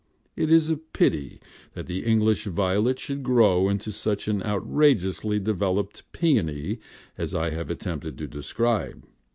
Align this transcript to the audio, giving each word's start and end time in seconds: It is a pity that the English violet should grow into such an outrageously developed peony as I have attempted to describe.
It 0.35 0.51
is 0.51 0.67
a 0.67 0.77
pity 0.77 1.39
that 1.75 1.85
the 1.85 2.03
English 2.03 2.45
violet 2.45 2.97
should 2.97 3.21
grow 3.21 3.69
into 3.69 3.91
such 3.91 4.27
an 4.27 4.41
outrageously 4.41 5.37
developed 5.39 6.11
peony 6.11 6.79
as 7.19 7.35
I 7.35 7.51
have 7.51 7.69
attempted 7.69 8.17
to 8.17 8.27
describe. 8.27 9.05